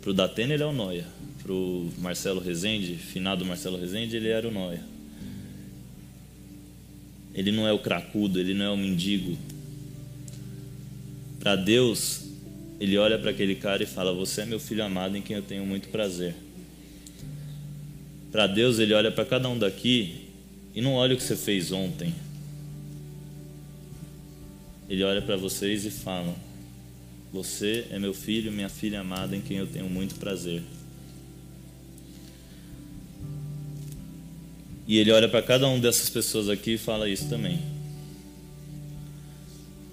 Para 0.00 0.10
o 0.10 0.14
Datena, 0.14 0.54
ele 0.54 0.62
é 0.62 0.66
o 0.66 0.72
noia. 0.72 1.06
Para 1.50 1.56
o 1.56 1.90
Marcelo 1.98 2.40
Rezende, 2.40 2.94
finado 2.94 3.44
Marcelo 3.44 3.76
Rezende, 3.76 4.16
ele 4.16 4.28
era 4.28 4.46
o 4.46 4.52
noia. 4.52 4.80
Ele 7.34 7.50
não 7.50 7.66
é 7.66 7.72
o 7.72 7.80
cracudo, 7.80 8.38
ele 8.38 8.54
não 8.54 8.66
é 8.66 8.70
o 8.70 8.76
mendigo. 8.76 9.36
Para 11.40 11.56
Deus, 11.56 12.22
ele 12.78 12.96
olha 12.96 13.18
para 13.18 13.32
aquele 13.32 13.56
cara 13.56 13.82
e 13.82 13.86
fala: 13.86 14.12
Você 14.12 14.42
é 14.42 14.46
meu 14.46 14.60
filho 14.60 14.84
amado 14.84 15.16
em 15.16 15.22
quem 15.22 15.34
eu 15.34 15.42
tenho 15.42 15.66
muito 15.66 15.88
prazer. 15.88 16.36
Para 18.30 18.46
Deus, 18.46 18.78
ele 18.78 18.94
olha 18.94 19.10
para 19.10 19.24
cada 19.24 19.48
um 19.48 19.58
daqui 19.58 20.28
e 20.72 20.80
não 20.80 20.94
olha 20.94 21.14
o 21.14 21.16
que 21.16 21.22
você 21.24 21.34
fez 21.34 21.72
ontem 21.72 22.14
ele 24.88 25.02
olha 25.02 25.20
para 25.20 25.36
vocês 25.36 25.84
e 25.84 25.90
fala: 25.90 26.32
Você 27.32 27.86
é 27.90 27.98
meu 27.98 28.14
filho, 28.14 28.52
minha 28.52 28.68
filha 28.68 29.00
amada, 29.00 29.34
em 29.34 29.40
quem 29.40 29.56
eu 29.56 29.66
tenho 29.66 29.90
muito 29.90 30.14
prazer. 30.14 30.62
E 34.90 34.98
ele 34.98 35.12
olha 35.12 35.28
para 35.28 35.40
cada 35.40 35.68
uma 35.68 35.78
dessas 35.78 36.10
pessoas 36.10 36.48
aqui 36.48 36.72
e 36.72 36.76
fala 36.76 37.08
isso 37.08 37.28
também. 37.28 37.60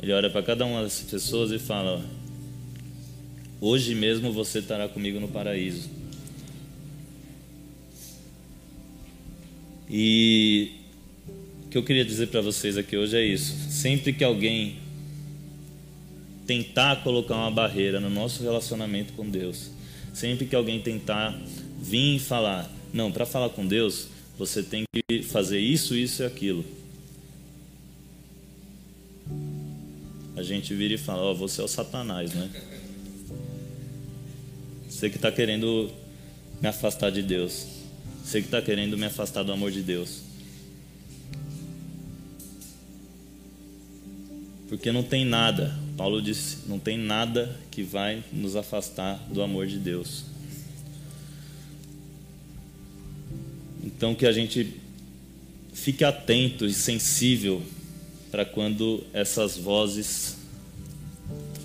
Ele 0.02 0.12
olha 0.12 0.28
para 0.28 0.42
cada 0.42 0.66
uma 0.66 0.82
dessas 0.82 1.08
pessoas 1.08 1.52
e 1.52 1.60
fala: 1.60 2.04
Hoje 3.62 3.94
mesmo 3.94 4.34
você 4.34 4.58
estará 4.58 4.90
comigo 4.90 5.20
no 5.20 5.28
paraíso. 5.28 5.88
E 9.88 10.72
o 11.68 11.70
que 11.70 11.78
eu 11.78 11.84
queria 11.84 12.04
dizer 12.04 12.30
para 12.30 12.42
vocês 12.42 12.76
aqui 12.76 12.98
hoje 12.98 13.18
é 13.18 13.24
isso. 13.24 13.54
Sempre 13.70 14.12
que 14.12 14.24
alguém 14.24 14.78
tentar 16.48 17.04
colocar 17.04 17.36
uma 17.36 17.52
barreira 17.52 18.00
no 18.00 18.10
nosso 18.10 18.42
relacionamento 18.42 19.14
com 19.14 19.30
Deus. 19.30 19.70
Sempre 20.12 20.48
que 20.48 20.56
alguém 20.56 20.82
tentar 20.82 21.40
vir 21.80 22.18
falar, 22.18 22.68
não, 22.92 23.12
para 23.12 23.28
falar 23.28 23.50
com 23.50 23.64
Deus, 23.64 24.17
você 24.38 24.62
tem 24.62 24.84
que 24.94 25.24
fazer 25.24 25.60
isso, 25.60 25.96
isso 25.96 26.22
e 26.22 26.26
aquilo. 26.26 26.64
A 30.36 30.44
gente 30.44 30.74
vira 30.76 30.94
e 30.94 30.98
fala, 30.98 31.24
ó, 31.24 31.32
oh, 31.32 31.36
você 31.36 31.62
é 31.62 31.64
o 31.64 31.68
Satanás, 31.68 32.34
né? 32.34 32.50
Você 34.88 35.10
que 35.10 35.16
está 35.16 35.32
querendo 35.32 35.92
me 36.62 36.68
afastar 36.68 37.12
de 37.12 37.24
Deus. 37.24 37.66
Você 38.24 38.42
que 38.42 38.48
está 38.48 38.62
querendo 38.62 38.98
me 38.98 39.06
afastar 39.06 39.44
do 39.44 39.52
amor 39.52 39.72
de 39.72 39.82
Deus. 39.82 40.22
Porque 44.70 44.92
não 44.92 45.02
tem 45.02 45.26
nada, 45.26 45.74
Paulo 45.96 46.22
disse, 46.22 46.58
não 46.68 46.78
tem 46.78 46.98
nada 46.98 47.58
que 47.72 47.82
vai 47.82 48.24
nos 48.34 48.56
afastar 48.56 49.18
do 49.32 49.42
amor 49.42 49.66
de 49.66 49.78
Deus. 49.78 50.26
Então 53.98 54.14
que 54.14 54.28
a 54.28 54.32
gente 54.32 54.76
fique 55.74 56.04
atento 56.04 56.68
e 56.68 56.74
sensível 56.74 57.64
para 58.30 58.46
quando 58.46 59.04
essas 59.12 59.58
vozes 59.58 60.38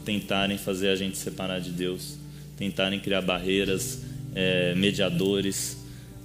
tentarem 0.02 0.56
fazer 0.56 0.88
a 0.88 0.96
gente 0.96 1.18
separar 1.18 1.60
de 1.60 1.70
Deus, 1.70 2.16
tentarem 2.56 2.98
criar 2.98 3.20
barreiras, 3.20 4.00
é, 4.34 4.74
mediadores 4.74 5.76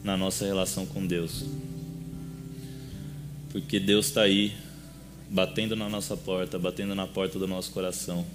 na 0.02 0.16
nossa 0.16 0.46
relação 0.46 0.86
com 0.86 1.06
Deus. 1.06 1.44
Porque 3.52 3.78
Deus 3.78 4.08
está 4.08 4.22
aí 4.22 4.54
batendo 5.30 5.76
na 5.76 5.90
nossa 5.90 6.16
porta, 6.16 6.58
batendo 6.58 6.96
na 6.96 7.06
porta 7.06 7.38
do 7.38 7.48
nosso 7.48 7.72
coração, 7.72 8.26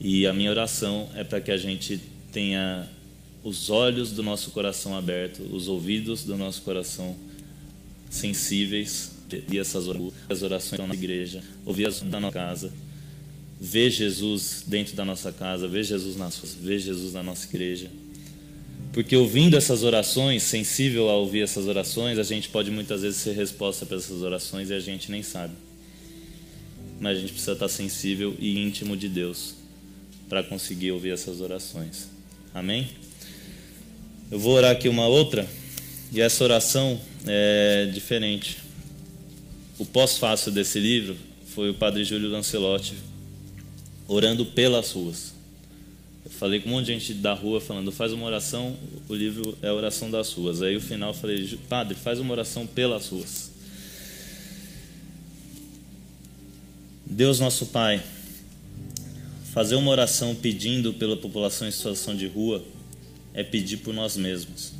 E 0.00 0.26
a 0.26 0.32
minha 0.32 0.50
oração 0.50 1.08
é 1.14 1.22
para 1.22 1.40
que 1.40 1.52
a 1.52 1.56
gente 1.56 2.00
tenha 2.32 2.88
os 3.42 3.70
olhos 3.70 4.12
do 4.12 4.22
nosso 4.22 4.50
coração 4.50 4.96
abertos, 4.96 5.46
os 5.52 5.68
ouvidos 5.68 6.24
do 6.24 6.36
nosso 6.36 6.62
coração 6.62 7.16
sensíveis 8.08 9.12
e 9.50 9.58
essas 9.58 9.86
orações 9.88 10.78
da 10.78 10.86
nossa 10.86 10.94
igreja, 10.94 11.42
ouvir 11.64 11.86
as 11.86 12.00
da 12.00 12.20
nossa 12.20 12.34
casa, 12.34 12.72
ver 13.60 13.90
Jesus 13.90 14.64
dentro 14.66 14.94
da 14.94 15.04
nossa 15.04 15.32
casa, 15.32 15.66
ver 15.66 15.84
Jesus 15.84 16.16
na, 16.16 16.28
ver 16.60 16.78
Jesus 16.78 17.12
na 17.14 17.22
nossa 17.22 17.46
igreja. 17.46 17.90
Porque 18.92 19.16
ouvindo 19.16 19.56
essas 19.56 19.82
orações, 19.82 20.42
sensível 20.42 21.08
a 21.08 21.16
ouvir 21.16 21.42
essas 21.42 21.66
orações, 21.66 22.18
a 22.18 22.22
gente 22.22 22.48
pode 22.50 22.70
muitas 22.70 23.00
vezes 23.00 23.20
ser 23.20 23.34
resposta 23.34 23.86
para 23.86 23.96
essas 23.96 24.20
orações 24.20 24.68
e 24.68 24.74
a 24.74 24.80
gente 24.80 25.10
nem 25.10 25.22
sabe. 25.22 25.54
Mas 27.00 27.16
a 27.16 27.20
gente 27.20 27.32
precisa 27.32 27.52
estar 27.52 27.68
sensível 27.68 28.36
e 28.38 28.58
íntimo 28.58 28.96
de 28.96 29.08
Deus 29.08 29.54
para 30.28 30.42
conseguir 30.42 30.92
ouvir 30.92 31.10
essas 31.10 31.40
orações. 31.40 32.08
Amém? 32.52 32.88
Eu 34.32 34.38
vou 34.38 34.54
orar 34.54 34.70
aqui 34.70 34.88
uma 34.88 35.06
outra, 35.06 35.46
e 36.10 36.18
essa 36.18 36.42
oração 36.42 36.98
é 37.26 37.90
diferente. 37.92 38.56
O 39.78 39.84
pós-fácil 39.84 40.50
desse 40.50 40.80
livro 40.80 41.18
foi 41.48 41.68
o 41.68 41.74
padre 41.74 42.02
Júlio 42.02 42.30
Lancelotti 42.30 42.94
orando 44.08 44.46
pelas 44.46 44.92
ruas. 44.92 45.34
Eu 46.24 46.30
falei 46.30 46.60
com 46.60 46.70
um 46.70 46.72
monte 46.72 46.86
de 46.86 46.92
gente 46.94 47.12
da 47.12 47.34
rua 47.34 47.60
falando, 47.60 47.92
faz 47.92 48.10
uma 48.14 48.24
oração, 48.24 48.74
o 49.06 49.14
livro 49.14 49.54
é 49.60 49.68
a 49.68 49.74
oração 49.74 50.10
das 50.10 50.32
ruas. 50.32 50.62
Aí 50.62 50.76
o 50.76 50.80
final 50.80 51.10
eu 51.10 51.14
falei, 51.14 51.58
padre, 51.68 51.94
faz 51.94 52.18
uma 52.18 52.32
oração 52.32 52.66
pelas 52.66 53.08
ruas. 53.08 53.50
Deus 57.04 57.38
nosso 57.38 57.66
Pai, 57.66 58.02
fazer 59.52 59.74
uma 59.74 59.90
oração 59.90 60.34
pedindo 60.34 60.94
pela 60.94 61.18
população 61.18 61.68
em 61.68 61.70
situação 61.70 62.16
de 62.16 62.26
rua 62.26 62.64
é 63.34 63.42
pedir 63.42 63.78
por 63.78 63.94
nós 63.94 64.16
mesmos. 64.16 64.72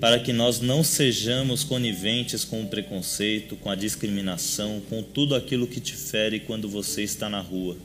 Para 0.00 0.18
que 0.18 0.32
nós 0.32 0.60
não 0.60 0.82
sejamos 0.82 1.62
coniventes 1.62 2.44
com 2.44 2.62
o 2.62 2.68
preconceito, 2.68 3.56
com 3.56 3.70
a 3.70 3.74
discriminação, 3.74 4.80
com 4.88 5.02
tudo 5.02 5.34
aquilo 5.34 5.66
que 5.66 5.80
te 5.80 5.94
fere 5.94 6.40
quando 6.40 6.68
você 6.68 7.02
está 7.02 7.28
na 7.28 7.40
rua. 7.40 7.76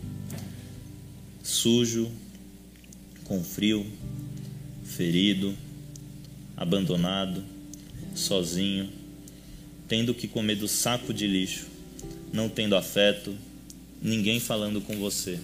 Sujo, 1.43 2.11
com 3.23 3.43
frio, 3.43 3.85
ferido, 4.83 5.55
abandonado, 6.55 7.43
sozinho, 8.15 8.89
tendo 9.87 10.13
que 10.13 10.27
comer 10.27 10.55
do 10.55 10.67
saco 10.67 11.13
de 11.13 11.27
lixo, 11.27 11.67
não 12.33 12.49
tendo 12.49 12.75
afeto, 12.75 13.35
ninguém 14.01 14.39
falando 14.39 14.81
com 14.81 14.97
você 14.97 15.39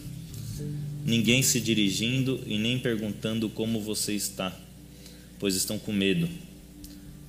ninguém 1.05 1.41
se 1.41 1.59
dirigindo 1.59 2.41
e 2.45 2.57
nem 2.57 2.79
perguntando 2.79 3.49
como 3.49 3.79
você 3.79 4.13
está, 4.13 4.57
pois 5.39 5.55
estão 5.55 5.77
com 5.77 5.91
medo. 5.91 6.29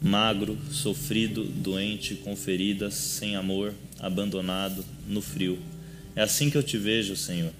Magro, 0.00 0.58
sofrido, 0.70 1.44
doente, 1.44 2.14
com 2.16 2.36
feridas, 2.36 2.94
sem 2.94 3.36
amor, 3.36 3.74
abandonado, 3.98 4.84
no 5.08 5.20
frio. 5.20 5.58
É 6.14 6.22
assim 6.22 6.50
que 6.50 6.56
eu 6.56 6.62
te 6.62 6.76
vejo, 6.76 7.16
Senhor. 7.16 7.52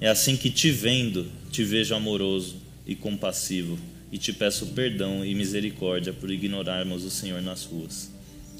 É 0.00 0.08
assim 0.08 0.36
que 0.36 0.50
te 0.50 0.70
vendo, 0.70 1.30
te 1.50 1.64
vejo 1.64 1.94
amoroso 1.94 2.56
e 2.86 2.94
compassivo, 2.94 3.78
e 4.10 4.18
te 4.18 4.32
peço 4.32 4.66
perdão 4.68 5.24
e 5.24 5.34
misericórdia 5.34 6.12
por 6.12 6.30
ignorarmos 6.30 7.04
o 7.04 7.10
Senhor 7.10 7.40
nas 7.42 7.64
ruas. 7.64 8.10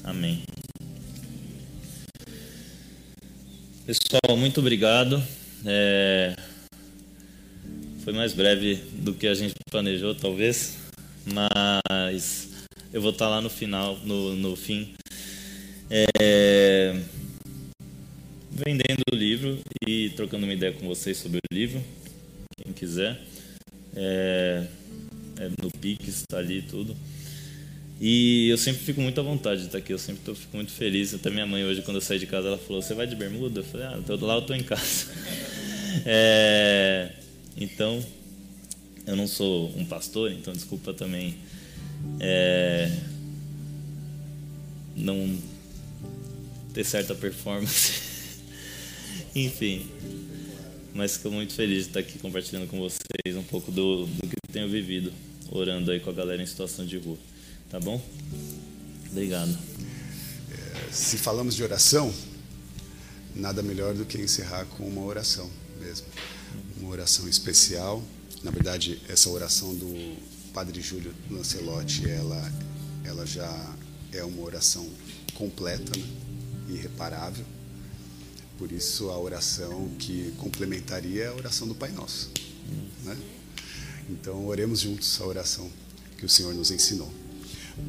Amém. 0.03 0.41
Pessoal, 3.85 4.37
muito 4.37 4.59
obrigado. 4.59 5.21
É, 5.65 6.35
foi 8.03 8.11
mais 8.13 8.33
breve 8.33 8.75
do 8.93 9.13
que 9.13 9.27
a 9.27 9.33
gente 9.33 9.53
planejou, 9.71 10.13
talvez, 10.13 10.77
mas 11.25 12.49
eu 12.91 13.01
vou 13.01 13.11
estar 13.11 13.29
lá 13.29 13.39
no 13.39 13.49
final, 13.49 13.97
no, 13.99 14.35
no 14.35 14.55
fim, 14.55 14.93
é, 15.89 16.99
vendendo 18.51 19.03
o 19.11 19.15
livro 19.15 19.59
e 19.87 20.09
trocando 20.11 20.45
uma 20.45 20.53
ideia 20.53 20.73
com 20.73 20.87
vocês 20.87 21.17
sobre 21.17 21.37
o 21.37 21.53
livro, 21.53 21.81
quem 22.61 22.73
quiser. 22.73 23.19
É, 23.95 24.65
é 25.39 25.49
no 25.61 25.71
Pix, 25.71 26.07
está 26.07 26.37
ali 26.39 26.61
tudo. 26.61 26.95
E 28.01 28.49
eu 28.49 28.57
sempre 28.57 28.83
fico 28.83 28.99
muito 28.99 29.19
à 29.19 29.23
vontade 29.23 29.61
de 29.61 29.67
estar 29.67 29.77
aqui, 29.77 29.93
eu 29.93 29.97
sempre 29.97 30.21
tô, 30.25 30.35
fico 30.35 30.55
muito 30.57 30.71
feliz. 30.71 31.13
Até 31.13 31.29
minha 31.29 31.45
mãe 31.45 31.63
hoje, 31.63 31.81
quando 31.83 31.97
eu 31.97 32.01
saí 32.01 32.19
de 32.19 32.27
casa, 32.27 32.49
ela 32.49 32.57
falou, 32.57 32.81
você 32.81 32.93
vai 32.93 33.07
de 33.07 33.15
bermuda? 33.15 33.61
Eu 33.61 33.63
falei, 33.63 33.87
ah, 33.87 33.99
lá 34.21 34.33
eu 34.35 34.39
estou 34.39 34.55
em 34.55 34.63
casa. 34.63 35.07
É, 36.05 37.11
então, 37.55 38.03
eu 39.05 39.15
não 39.15 39.27
sou 39.27 39.69
um 39.77 39.85
pastor, 39.85 40.31
então 40.31 40.53
desculpa 40.53 40.93
também 40.93 41.37
é, 42.19 42.91
não 44.95 45.37
ter 46.73 46.83
certa 46.83 47.15
performance. 47.15 48.01
Enfim, 49.35 49.89
mas 50.93 51.17
fico 51.17 51.31
muito 51.31 51.53
feliz 51.53 51.83
de 51.83 51.89
estar 51.89 51.99
aqui 52.01 52.19
compartilhando 52.19 52.67
com 52.67 52.79
vocês 52.79 53.35
um 53.35 53.43
pouco 53.43 53.71
do, 53.71 54.05
do 54.05 54.27
que 54.27 54.35
tenho 54.51 54.69
vivido, 54.69 55.11
orando 55.49 55.91
aí 55.91 55.99
com 55.99 56.09
a 56.09 56.13
galera 56.13 56.41
em 56.41 56.45
situação 56.45 56.85
de 56.85 56.97
rua. 56.97 57.17
Tá 57.69 57.79
bom? 57.79 58.01
Obrigado. 59.09 59.57
É, 60.51 60.91
se 60.91 61.17
falamos 61.17 61.55
de 61.55 61.63
oração, 61.63 62.13
nada 63.35 63.63
melhor 63.63 63.93
do 63.93 64.05
que 64.05 64.17
encerrar 64.19 64.65
com 64.65 64.87
uma 64.87 65.01
oração 65.01 65.49
mesmo. 65.79 66.07
Uma 66.77 66.89
oração 66.89 67.27
especial. 67.27 68.03
Na 68.43 68.51
verdade, 68.51 69.01
essa 69.07 69.29
oração 69.29 69.73
do 69.75 70.17
Padre 70.53 70.81
Júlio 70.81 71.13
Lancelotti, 71.29 72.09
ela, 72.09 72.51
ela 73.03 73.25
já 73.25 73.75
é 74.11 74.23
uma 74.23 74.43
oração 74.43 74.87
completa, 75.33 75.97
né? 75.97 76.05
irreparável. 76.69 77.45
Por 78.57 78.71
isso, 78.71 79.09
a 79.09 79.17
oração 79.17 79.89
que 79.97 80.33
complementaria 80.37 81.23
é 81.23 81.27
a 81.27 81.33
oração 81.33 81.67
do 81.67 81.75
Pai 81.75 81.91
Nosso. 81.91 82.31
Né? 83.03 83.17
Então, 84.09 84.45
oremos 84.45 84.81
juntos 84.81 85.19
a 85.19 85.25
oração 85.25 85.69
que 86.17 86.25
o 86.25 86.29
Senhor 86.29 86.53
nos 86.53 86.71
ensinou. 86.71 87.11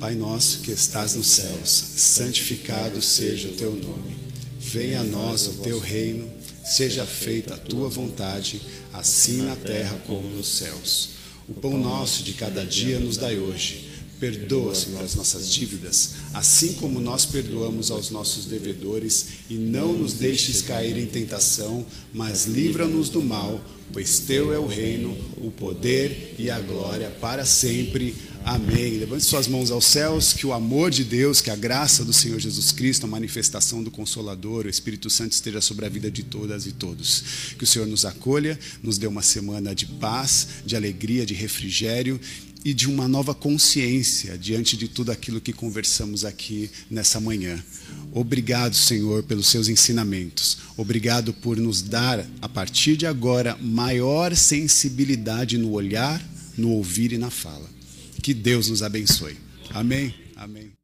Pai 0.00 0.14
nosso 0.14 0.60
que 0.60 0.70
estás 0.70 1.14
nos 1.14 1.26
céus, 1.26 1.68
santificado 1.68 3.02
seja 3.02 3.48
o 3.48 3.52
teu 3.52 3.74
nome. 3.74 4.16
Venha 4.58 5.00
a 5.00 5.04
nós 5.04 5.46
o 5.46 5.52
teu 5.58 5.78
reino 5.78 6.32
Seja 6.64 7.04
feita 7.04 7.54
a 7.54 7.58
tua 7.58 7.90
vontade, 7.90 8.62
assim 8.90 9.42
na 9.42 9.54
terra 9.54 10.00
como 10.06 10.26
nos 10.28 10.48
céus. 10.48 11.10
O 11.46 11.52
pão 11.52 11.76
nosso 11.76 12.22
de 12.22 12.32
cada 12.32 12.64
dia 12.64 12.98
nos 12.98 13.18
dai 13.18 13.38
hoje. 13.38 13.83
Perdoa, 14.18 14.74
Senhor, 14.74 15.02
as 15.02 15.14
nossas 15.14 15.52
dívidas, 15.52 16.10
assim 16.32 16.74
como 16.74 17.00
nós 17.00 17.26
perdoamos 17.26 17.90
aos 17.90 18.10
nossos 18.10 18.46
devedores, 18.46 19.26
e 19.50 19.54
não 19.54 19.92
nos 19.92 20.14
deixes 20.14 20.62
cair 20.62 20.96
em 20.96 21.06
tentação, 21.06 21.84
mas 22.12 22.46
livra-nos 22.46 23.08
do 23.08 23.20
mal, 23.20 23.60
pois 23.92 24.20
teu 24.20 24.52
é 24.52 24.58
o 24.58 24.66
reino, 24.66 25.16
o 25.36 25.50
poder 25.50 26.34
e 26.38 26.48
a 26.48 26.58
glória 26.60 27.10
para 27.20 27.44
sempre. 27.44 28.14
Amém. 28.44 28.98
Levante 28.98 29.24
suas 29.24 29.48
mãos 29.48 29.70
aos 29.70 29.86
céus, 29.86 30.32
que 30.32 30.46
o 30.46 30.52
amor 30.52 30.90
de 30.90 31.02
Deus, 31.02 31.40
que 31.40 31.50
a 31.50 31.56
graça 31.56 32.04
do 32.04 32.12
Senhor 32.12 32.38
Jesus 32.38 32.72
Cristo, 32.72 33.04
a 33.04 33.08
manifestação 33.08 33.82
do 33.82 33.90
Consolador, 33.90 34.66
o 34.66 34.68
Espírito 34.68 35.08
Santo 35.08 35.32
esteja 35.32 35.60
sobre 35.60 35.86
a 35.86 35.88
vida 35.88 36.10
de 36.10 36.22
todas 36.22 36.66
e 36.66 36.72
todos. 36.72 37.54
Que 37.56 37.64
o 37.64 37.66
Senhor 37.66 37.86
nos 37.86 38.04
acolha, 38.04 38.58
nos 38.82 38.98
dê 38.98 39.06
uma 39.06 39.22
semana 39.22 39.74
de 39.74 39.86
paz, 39.86 40.48
de 40.64 40.76
alegria, 40.76 41.24
de 41.24 41.32
refrigério 41.34 42.20
e 42.64 42.72
de 42.72 42.88
uma 42.88 43.06
nova 43.06 43.34
consciência 43.34 44.38
diante 44.38 44.76
de 44.76 44.88
tudo 44.88 45.12
aquilo 45.12 45.40
que 45.40 45.52
conversamos 45.52 46.24
aqui 46.24 46.70
nessa 46.90 47.20
manhã. 47.20 47.62
Obrigado, 48.12 48.74
Senhor, 48.74 49.22
pelos 49.24 49.48
seus 49.48 49.68
ensinamentos. 49.68 50.58
Obrigado 50.76 51.34
por 51.34 51.56
nos 51.58 51.82
dar, 51.82 52.26
a 52.40 52.48
partir 52.48 52.96
de 52.96 53.06
agora, 53.06 53.56
maior 53.60 54.34
sensibilidade 54.34 55.58
no 55.58 55.72
olhar, 55.72 56.22
no 56.56 56.70
ouvir 56.70 57.12
e 57.12 57.18
na 57.18 57.30
fala. 57.30 57.68
Que 58.22 58.32
Deus 58.32 58.70
nos 58.70 58.82
abençoe. 58.82 59.36
Amém. 59.70 60.14
Amém. 60.34 60.74